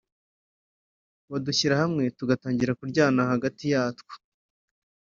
badushyira 1.31 1.75
hamwe 1.81 2.03
tugatangira 2.17 2.77
kuryana 2.79 3.21
hagati 3.31 3.63
yatwo 3.73 4.13